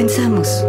[0.00, 0.64] Comenzamos.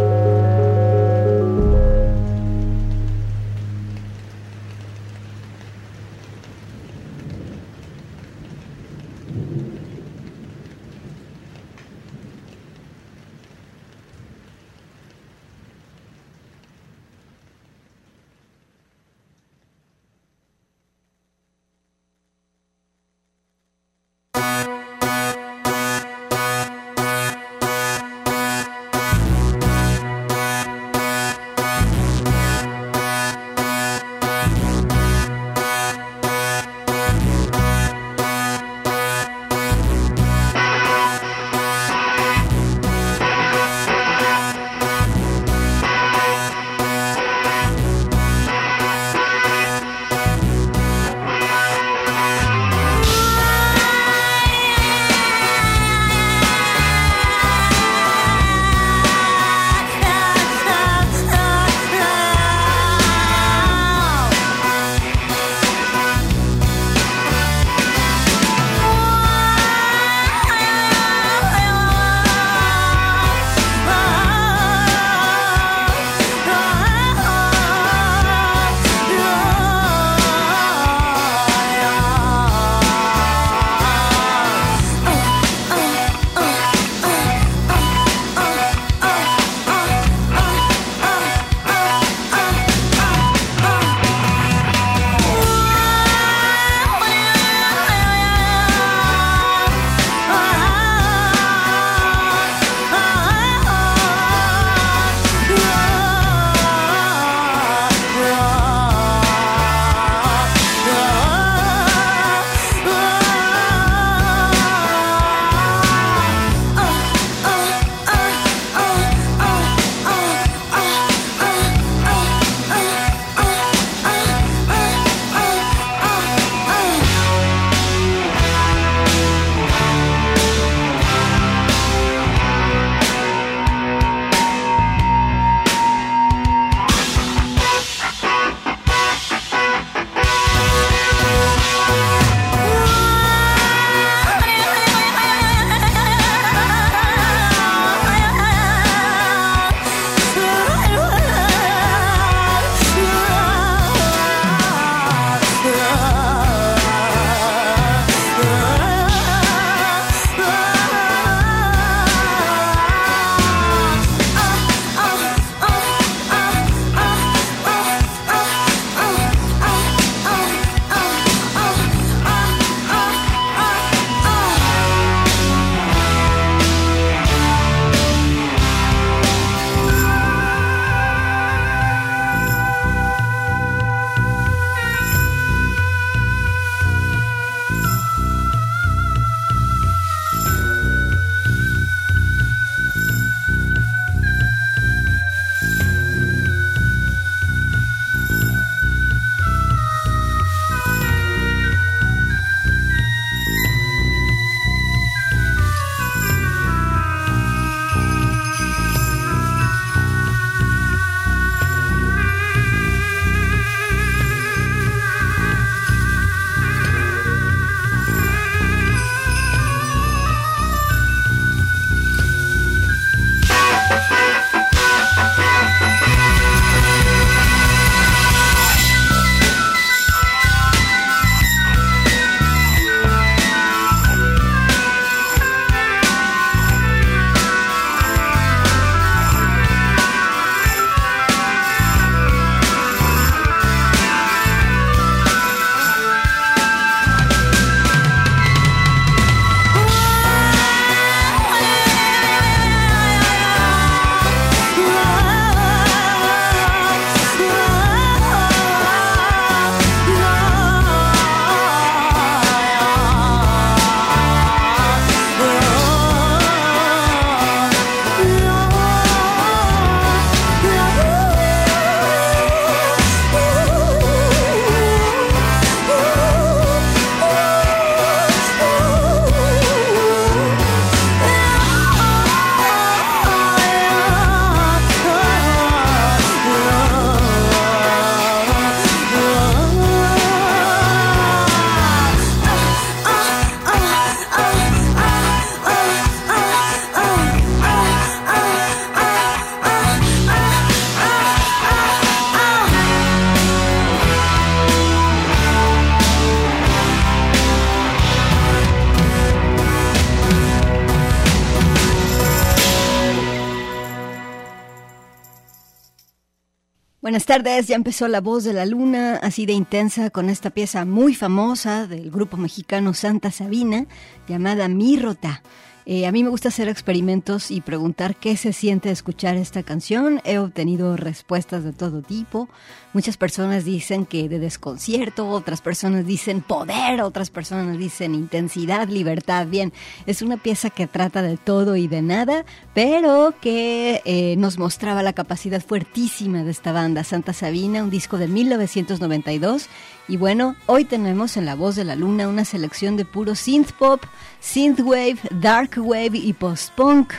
[317.32, 321.14] Tardes, ya empezó La Voz de la Luna, así de intensa, con esta pieza muy
[321.14, 323.86] famosa del grupo mexicano Santa Sabina,
[324.28, 325.42] llamada Mirrota.
[325.86, 330.20] Eh, a mí me gusta hacer experimentos y preguntar qué se siente escuchar esta canción.
[330.24, 332.50] He obtenido respuestas de todo tipo.
[332.92, 339.46] Muchas personas dicen que de desconcierto, otras personas dicen poder, otras personas dicen intensidad, libertad.
[339.46, 339.72] Bien,
[340.04, 342.44] es una pieza que trata de todo y de nada,
[342.74, 348.18] pero que eh, nos mostraba la capacidad fuertísima de esta banda, Santa Sabina, un disco
[348.18, 349.68] de 1992
[350.06, 353.72] y bueno, hoy tenemos en La Voz de la Luna una selección de puro synth
[353.72, 354.02] pop,
[354.40, 357.14] synth wave, dark wave y post-punk.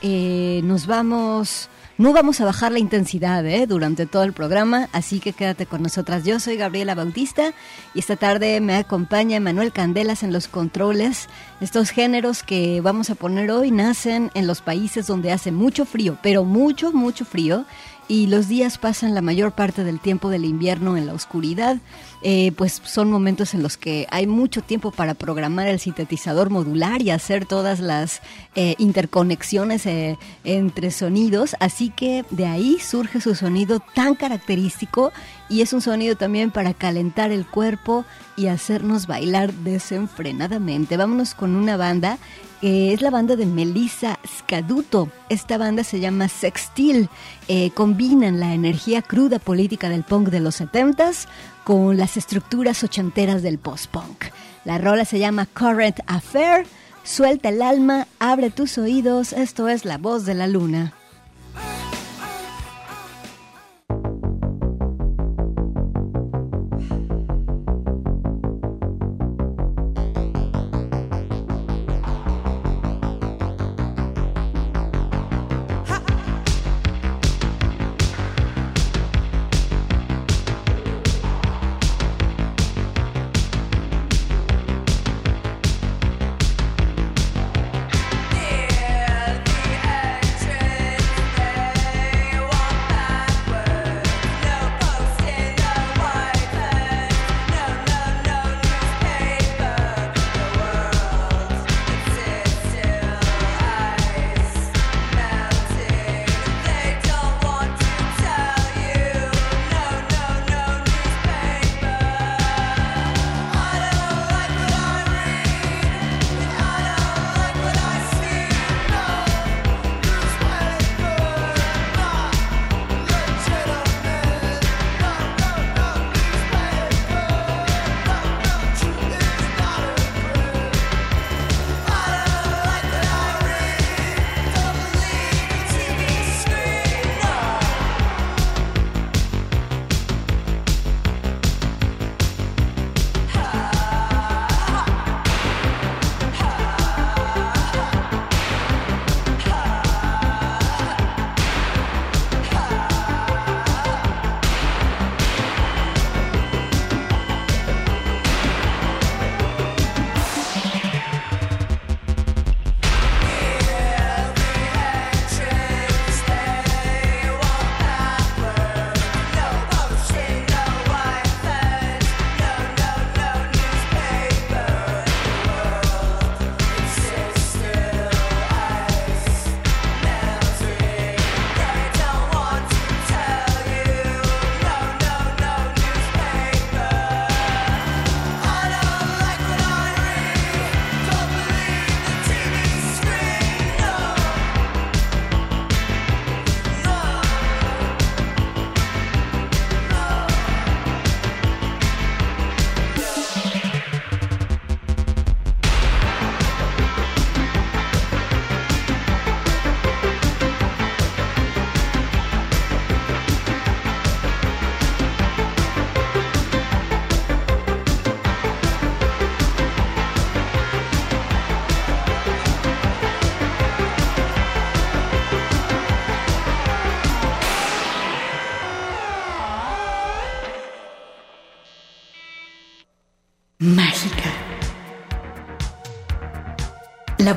[0.00, 1.68] Eh, nos vamos...
[1.98, 3.66] No vamos a bajar la intensidad ¿eh?
[3.66, 6.22] durante todo el programa, así que quédate con nosotras.
[6.22, 7.52] Yo soy Gabriela Bautista
[7.92, 11.28] y esta tarde me acompaña Manuel Candelas en los controles.
[11.60, 16.16] Estos géneros que vamos a poner hoy nacen en los países donde hace mucho frío,
[16.22, 17.64] pero mucho, mucho frío
[18.06, 21.78] y los días pasan la mayor parte del tiempo del invierno en la oscuridad,
[22.22, 27.00] eh, pues son momentos en los que hay mucho tiempo para programar el sintetizador modular
[27.00, 28.22] y hacer todas las
[28.56, 35.12] eh, interconexiones eh, entre sonidos, así que de ahí surge su sonido tan característico
[35.48, 38.04] y es un sonido también para calentar el cuerpo
[38.36, 40.96] y hacernos bailar desenfrenadamente.
[40.96, 42.18] Vámonos con una banda
[42.62, 45.08] es la banda de Melissa Scaduto.
[45.28, 47.08] Esta banda se llama Sextil.
[47.46, 51.26] Eh, combinan la energía cruda política del punk de los 70s
[51.64, 54.24] con las estructuras ochenteras del post-punk.
[54.64, 56.66] La rola se llama Current Affair.
[57.04, 59.32] Suelta el alma, abre tus oídos.
[59.32, 60.97] Esto es La Voz de la Luna.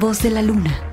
[0.02, 0.91] Voz de la luna.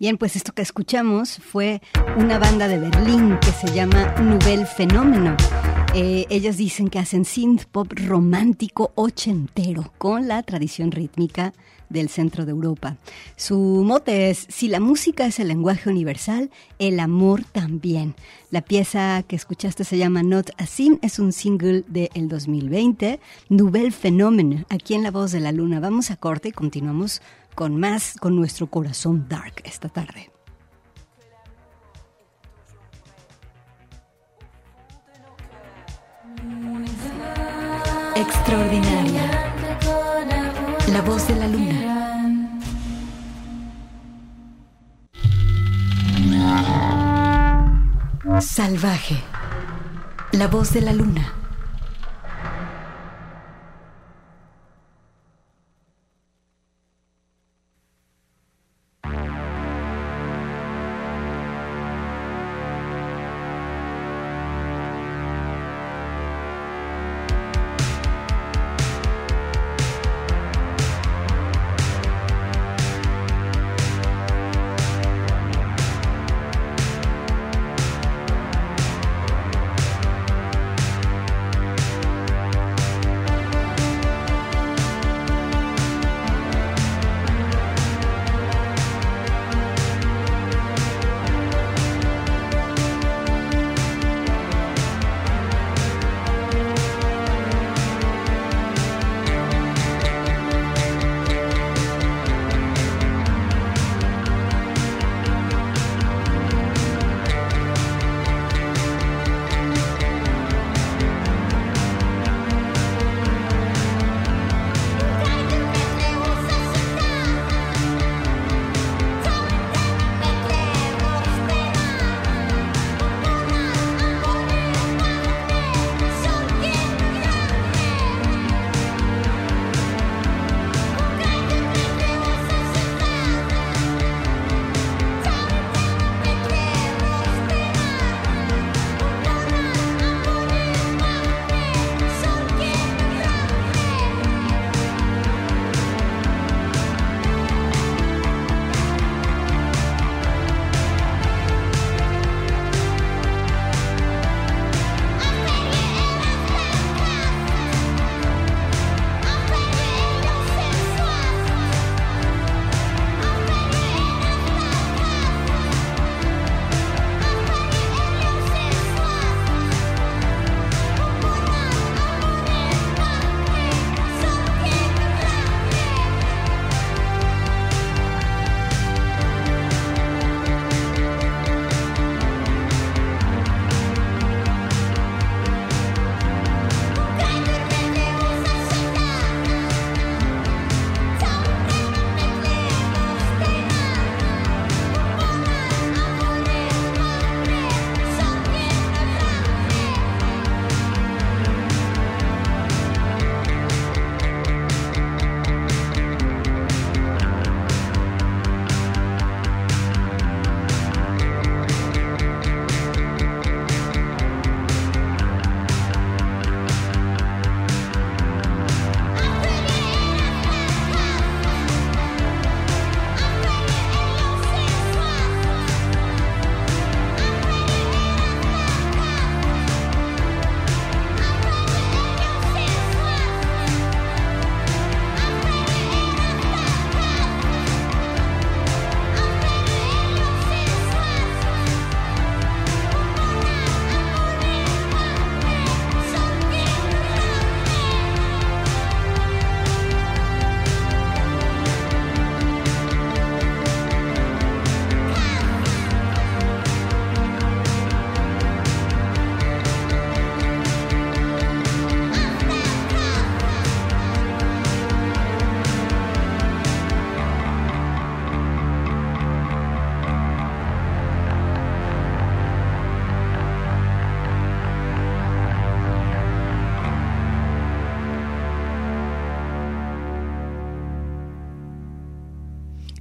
[0.00, 1.80] Bien, pues esto que escuchamos fue
[2.16, 5.36] una banda de Berlín que se llama Nouvelle Fenómeno.
[5.94, 11.52] Eh, ellas dicen que hacen synth pop romántico ochentero con la tradición rítmica
[11.88, 12.96] del centro de Europa.
[13.36, 18.16] Su mote es, si la música es el lenguaje universal, el amor también.
[18.50, 23.92] La pieza que escuchaste se llama Not a Sin, es un single del 2020, Nouvelle
[23.92, 25.78] Phénomène, aquí en La Voz de la Luna.
[25.78, 27.22] Vamos a corte y continuamos
[27.54, 30.30] con más, con nuestro corazón dark esta tarde.
[38.16, 39.54] Extraordinaria.
[40.92, 42.60] La voz de la luna.
[48.40, 49.22] Salvaje.
[50.32, 51.43] La voz de la luna.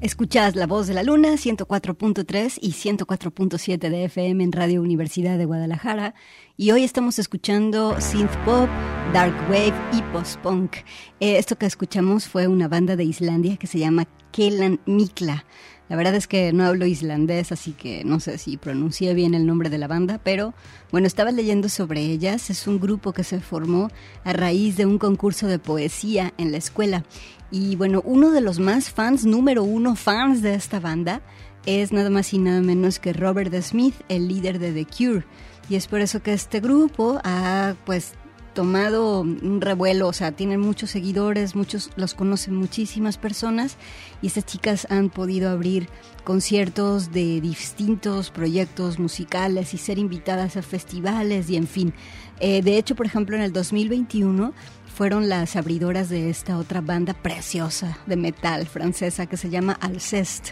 [0.04, 5.46] Escuchas La Voz de la Luna, 104.3 y 104.7 de FM en Radio Universidad de
[5.46, 6.14] Guadalajara.
[6.58, 8.68] Y hoy estamos escuchando synth pop,
[9.14, 10.76] dark wave y post-punk.
[11.22, 15.46] Eh, esto que escuchamos fue una banda de Islandia que se llama Kelan Mikla.
[15.90, 19.46] La verdad es que no hablo islandés, así que no sé si pronuncié bien el
[19.46, 20.54] nombre de la banda, pero
[20.92, 22.50] bueno, estaba leyendo sobre ellas.
[22.50, 23.90] Es un grupo que se formó
[24.24, 27.04] a raíz de un concurso de poesía en la escuela.
[27.52, 31.22] Y bueno, uno de los más fans, número uno fans de esta banda,
[31.66, 35.26] es nada más y nada menos que Robert Smith, el líder de The Cure.
[35.70, 38.14] Y es por eso que este grupo ha pues
[38.54, 43.78] tomado un revuelo, o sea, tienen muchos seguidores, muchos los conocen muchísimas personas
[44.22, 45.90] y estas chicas han podido abrir
[46.24, 51.94] conciertos de distintos proyectos musicales y ser invitadas a festivales y en fin.
[52.40, 54.54] Eh, de hecho, por ejemplo, en el 2021
[54.96, 60.50] fueron las abridoras de esta otra banda preciosa de metal francesa que se llama Alcest.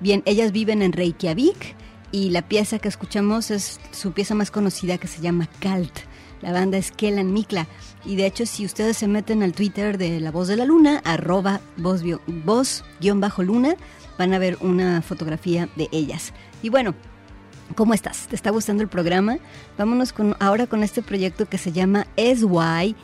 [0.00, 1.76] Bien, ellas viven en Reykjavik
[2.12, 6.00] y la pieza que escuchamos es su pieza más conocida que se llama Calt.
[6.42, 7.66] La banda es Kellan Mikla.
[8.04, 11.00] Y de hecho, si ustedes se meten al Twitter de La Voz de la Luna,
[11.04, 13.76] arroba voz-luna,
[14.18, 16.32] van a ver una fotografía de ellas.
[16.62, 16.94] Y bueno,
[17.74, 18.28] ¿Cómo estás?
[18.28, 19.38] ¿Te está gustando el programa?
[19.76, 22.94] Vámonos con, ahora con este proyecto que se llama SYZYGYX.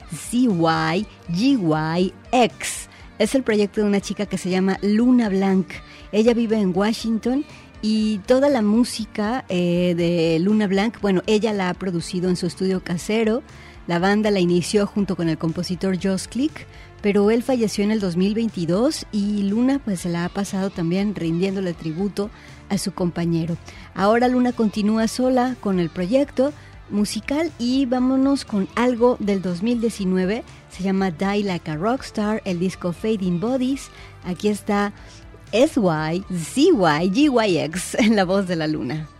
[3.18, 5.66] Es el proyecto de una chica que se llama Luna Blanc.
[6.12, 7.44] Ella vive en Washington
[7.82, 12.46] y toda la música eh, de Luna Blanc, bueno, ella la ha producido en su
[12.46, 13.42] estudio casero.
[13.88, 16.66] La banda la inició junto con el compositor Joss Click,
[17.02, 21.74] pero él falleció en el 2022 y Luna pues se la ha pasado también rindiéndole
[21.74, 22.30] tributo
[22.68, 23.56] a su compañero.
[23.96, 26.52] Ahora Luna continúa sola con el proyecto
[26.90, 30.44] musical y vámonos con algo del 2019.
[30.70, 33.90] Se llama Die Like a Rockstar, el disco Fading Bodies.
[34.24, 34.92] Aquí está
[35.52, 36.24] S-Y-Z-Y-G-Y-X
[37.98, 39.11] en la voz de la luna.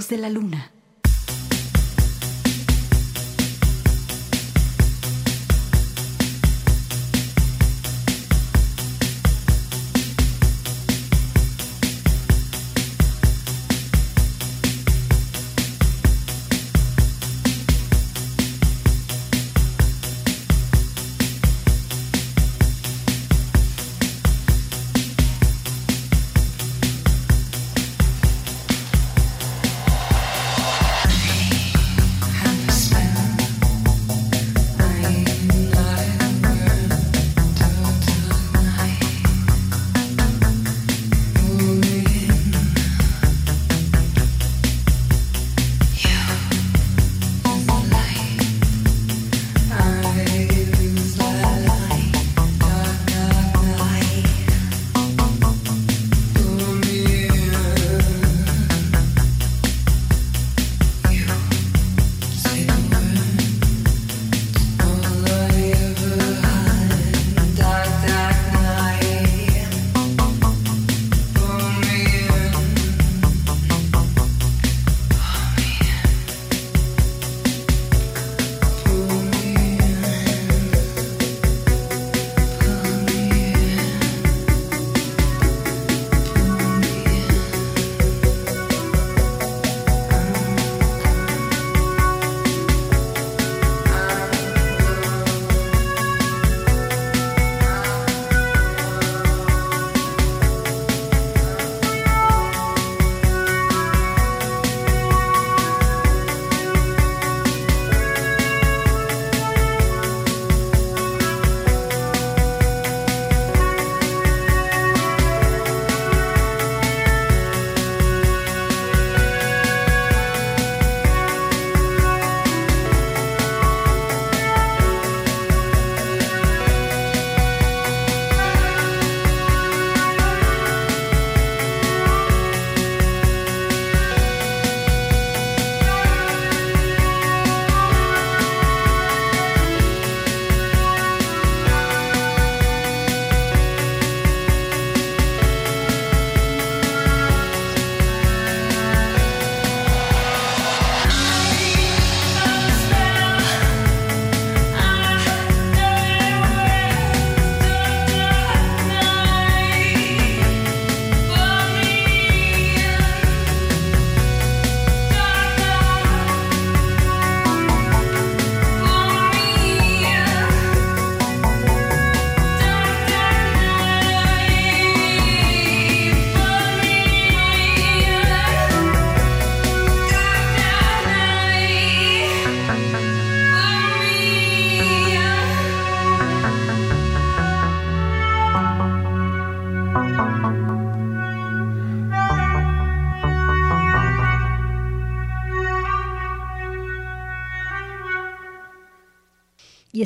[0.00, 0.73] De la luna.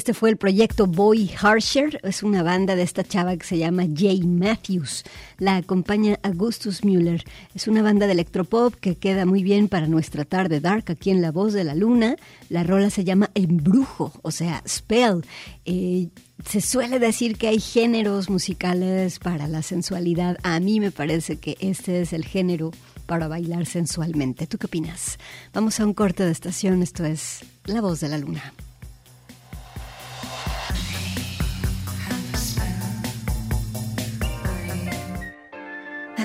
[0.09, 3.85] Este fue el proyecto Boy Harsher, es una banda de esta chava que se llama
[3.95, 5.05] Jay Matthews.
[5.37, 7.23] La acompaña Augustus Müller.
[7.55, 11.21] Es una banda de electropop que queda muy bien para nuestra tarde dark aquí en
[11.21, 12.17] La Voz de la Luna.
[12.49, 15.27] La rola se llama Embrujo, o sea, Spell.
[15.67, 16.09] Eh,
[16.43, 20.39] se suele decir que hay géneros musicales para la sensualidad.
[20.43, 22.71] A mí me parece que este es el género
[23.05, 24.47] para bailar sensualmente.
[24.47, 25.19] ¿Tú qué opinas?
[25.53, 26.83] Vamos a un corte de estación.
[26.83, 28.55] Esto es La Voz de la Luna.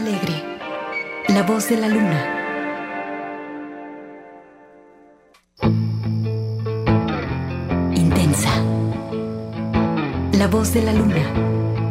[0.03, 0.43] Alegre,
[1.29, 2.19] la voz de la luna.
[7.95, 8.49] Intensa,
[10.33, 11.82] la voz de la luna.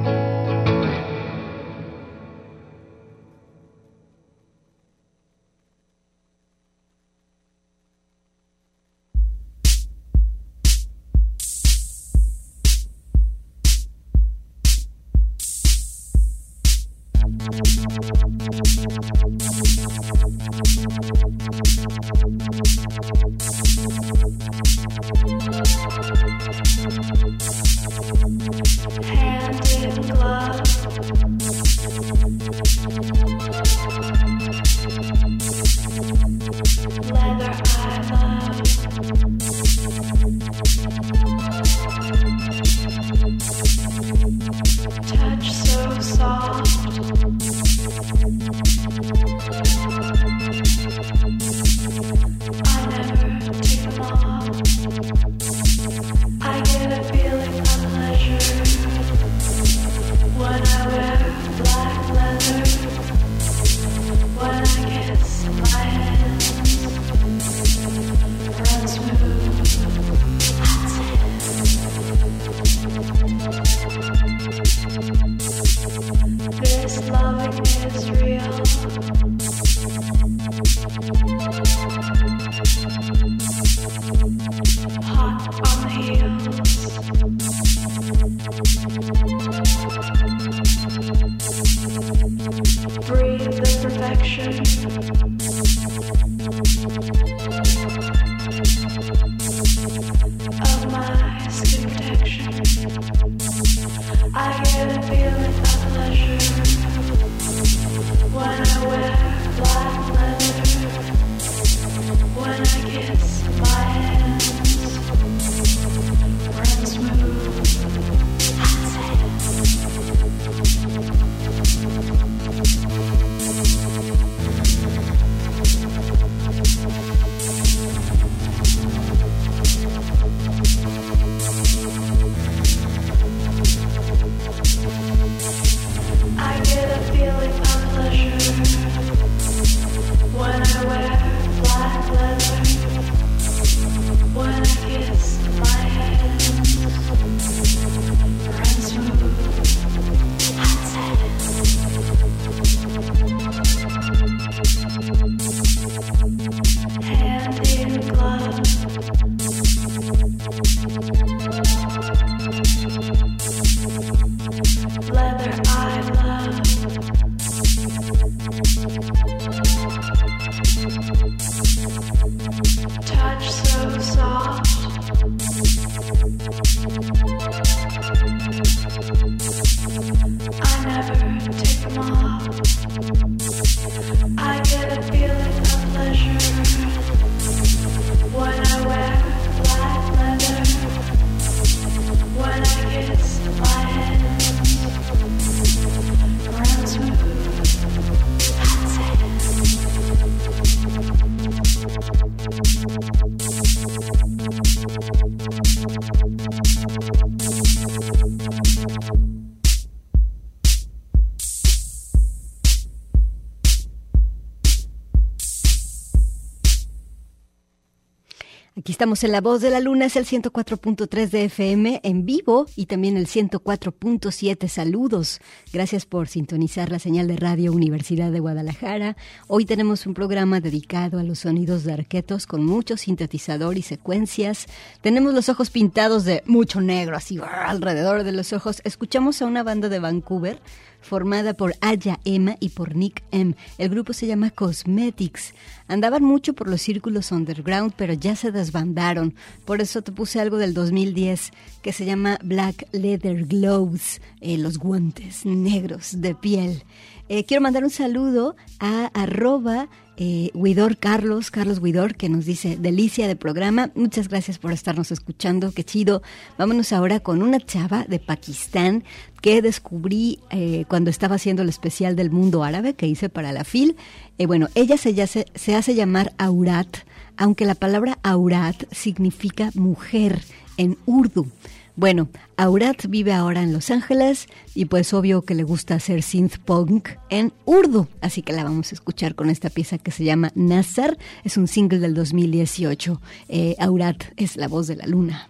[219.03, 222.87] Estamos en La Voz de la Luna, es el 104.3 de FM en vivo y
[222.87, 224.69] también el 104.7.
[224.69, 225.41] Saludos.
[225.73, 229.17] Gracias por sintonizar la señal de Radio Universidad de Guadalajara.
[229.49, 234.67] Hoy tenemos un programa dedicado a los sonidos de arquetos con mucho sintetizador y secuencias.
[235.01, 238.83] Tenemos los ojos pintados de mucho negro, así alrededor de los ojos.
[238.85, 240.61] Escuchamos a una banda de Vancouver
[241.03, 243.55] formada por Aya Emma y por Nick M.
[243.79, 245.55] El grupo se llama Cosmetics.
[245.89, 249.35] Andaban mucho por los círculos underground, pero ya se desbandaron.
[249.65, 251.51] Por eso te puse algo del 2010
[251.83, 256.85] que se llama Black Leather Gloves, eh, los guantes negros de piel.
[257.29, 262.77] Eh, quiero mandar un saludo a arroba eh, Huidor Carlos, Carlos Huidor, que nos dice,
[262.79, 266.23] delicia de programa, muchas gracias por estarnos escuchando, qué chido.
[266.59, 269.05] Vámonos ahora con una chava de Pakistán
[269.41, 273.65] que descubrí eh, cuando estaba haciendo el especial del mundo árabe que hice para la
[273.65, 273.97] FIL.
[274.39, 276.99] Eh, bueno, ella se, hace llamar Aurat,
[277.37, 280.43] aunque la palabra Aurat significa mujer
[280.77, 281.47] en urdu.
[281.95, 286.57] Bueno, Aurat vive ahora en Los Ángeles y pues obvio que le gusta hacer synth
[286.59, 290.53] punk en urdu, así que la vamos a escuchar con esta pieza que se llama
[290.55, 293.21] Nazar, es un single del 2018.
[293.49, 295.49] Eh, Aurat es la voz de la luna.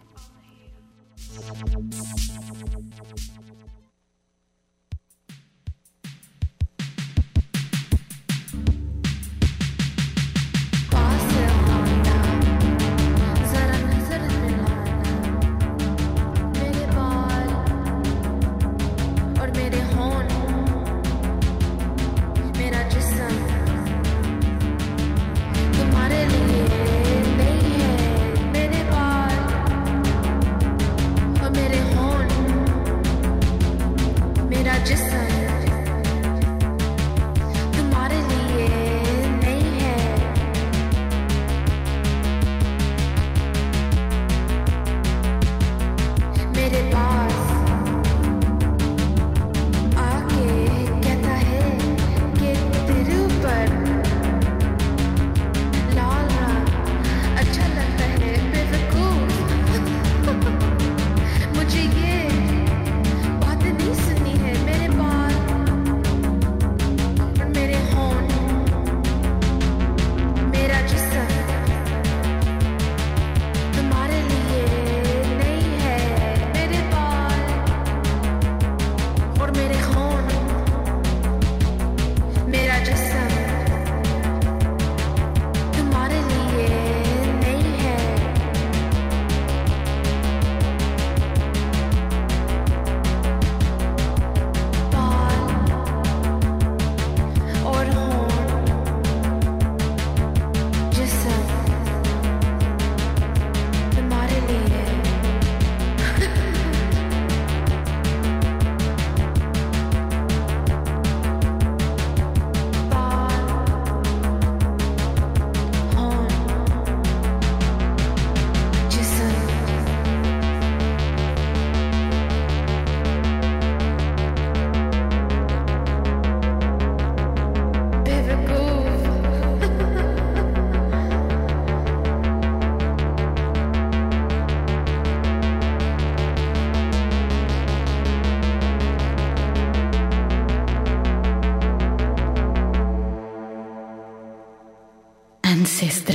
[145.82, 146.11] extrañas.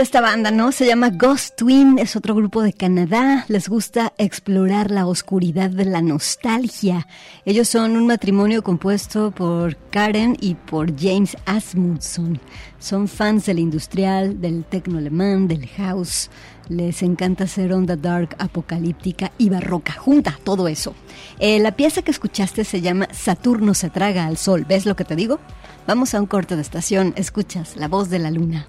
[0.00, 0.72] Esta banda, ¿no?
[0.72, 3.44] Se llama Ghost Twin, es otro grupo de Canadá.
[3.48, 7.06] Les gusta explorar la oscuridad de la nostalgia.
[7.44, 12.40] Ellos son un matrimonio compuesto por Karen y por James Asmundson.
[12.78, 16.30] Son fans del industrial, del tecno alemán, del house.
[16.68, 19.92] Les encanta hacer onda dark, apocalíptica y barroca.
[19.92, 20.94] Junta todo eso.
[21.38, 24.64] Eh, la pieza que escuchaste se llama Saturno se traga al sol.
[24.66, 25.38] ¿Ves lo que te digo?
[25.86, 27.12] Vamos a un corte de estación.
[27.16, 28.66] Escuchas la voz de la luna.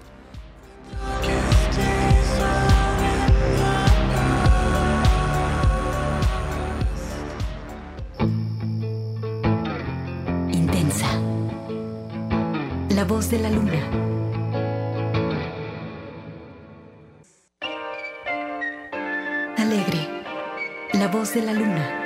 [13.04, 13.80] La voz de la luna.
[19.58, 20.22] Alegre.
[20.94, 22.04] La voz de la luna.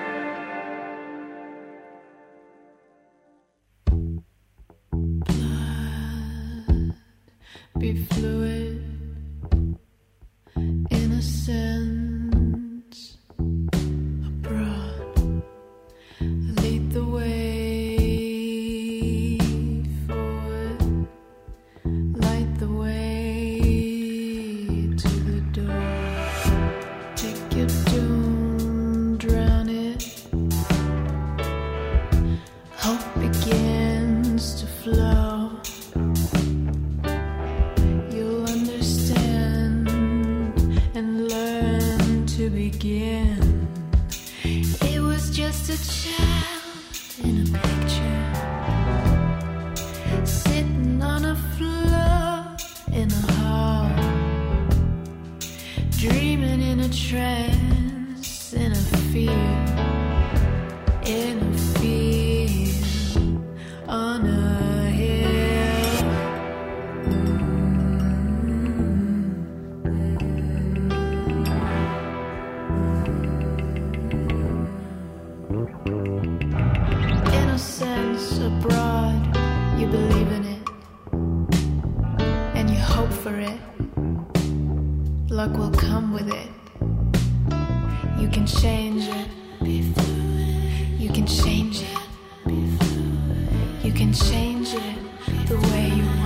[94.55, 96.18] the way you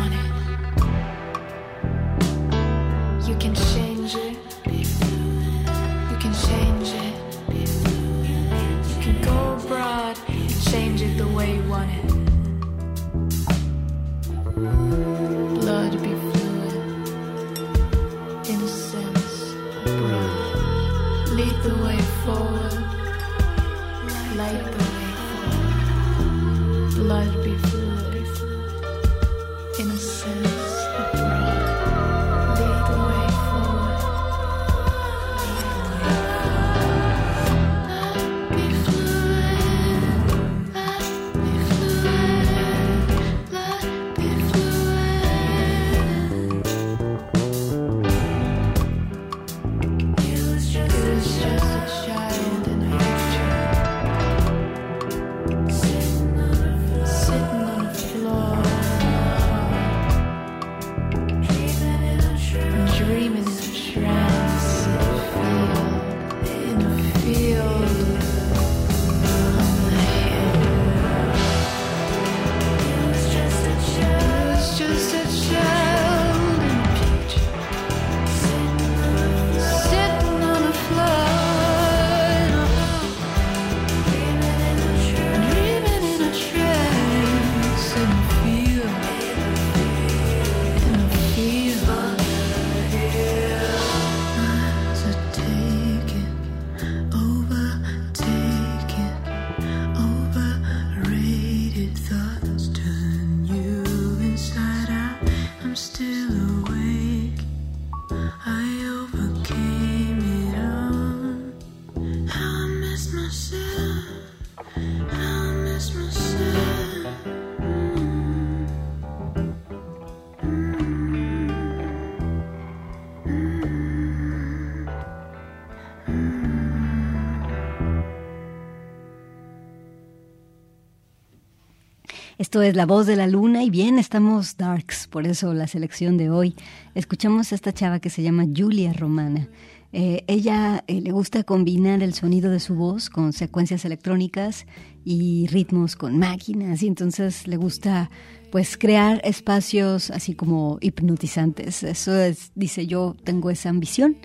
[132.53, 136.19] Esto es La Voz de la Luna y bien, estamos darks, por eso la selección
[136.19, 136.55] de hoy.
[136.95, 139.49] Escuchamos a esta chava que se llama Julia Romana.
[139.95, 144.67] Eh, ella eh, le gusta combinar el sonido de su voz con secuencias electrónicas
[145.03, 148.11] y ritmos con máquinas y entonces le gusta
[148.51, 151.83] pues crear espacios así como hipnotizantes.
[151.83, 154.19] Eso es, dice yo, tengo esa ambición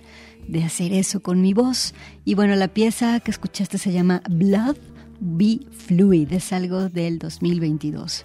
[0.46, 1.94] de hacer eso con mi voz.
[2.26, 4.76] Y bueno, la pieza que escuchaste se llama Blood
[5.20, 8.24] Be Fluid, es algo del 2022.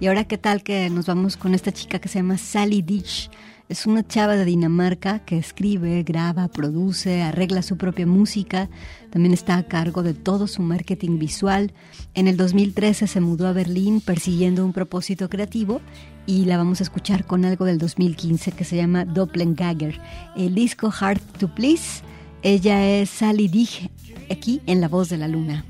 [0.00, 3.30] Y ahora, ¿qué tal que nos vamos con esta chica que se llama Sally Dish?
[3.68, 8.68] Es una chava de Dinamarca que escribe, graba, produce, arregla su propia música.
[9.10, 11.72] También está a cargo de todo su marketing visual.
[12.12, 15.80] En el 2013 se mudó a Berlín persiguiendo un propósito creativo
[16.26, 19.98] y la vamos a escuchar con algo del 2015 que se llama Doppelganger.
[20.36, 22.02] El disco Hard to Please.
[22.42, 23.88] Ella es Sally Dich
[24.30, 25.64] aquí en La Voz de la Luna.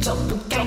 [0.00, 0.65] 走不开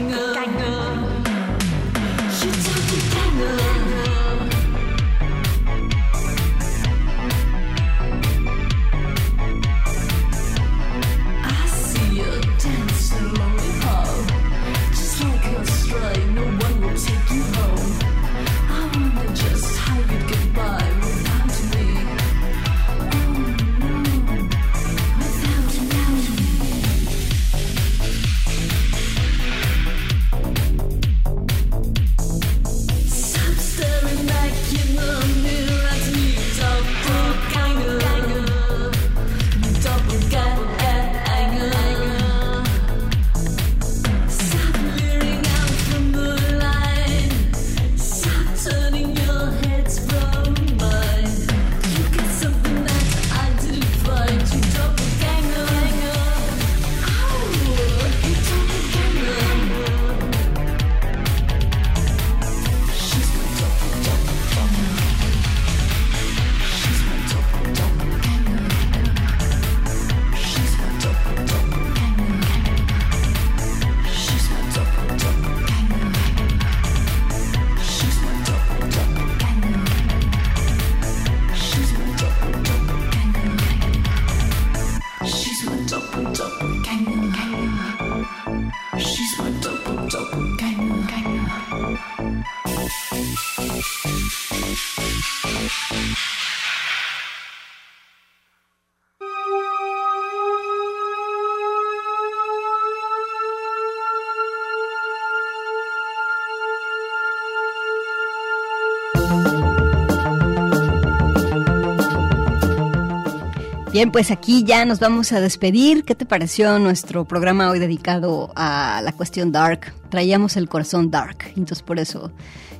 [113.99, 116.05] Bien, pues aquí ya nos vamos a despedir.
[116.05, 119.93] ¿Qué te pareció nuestro programa hoy dedicado a la cuestión dark?
[120.07, 122.31] Traíamos el corazón dark, entonces por eso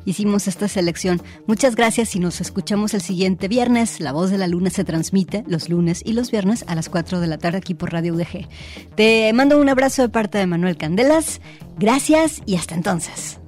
[0.06, 1.22] hicimos esta selección.
[1.46, 4.00] Muchas gracias y nos escuchamos el siguiente viernes.
[4.00, 7.20] La voz de la luna se transmite los lunes y los viernes a las 4
[7.20, 8.48] de la tarde aquí por Radio UDG.
[8.96, 11.42] Te mando un abrazo de parte de Manuel Candelas.
[11.78, 13.39] Gracias y hasta entonces.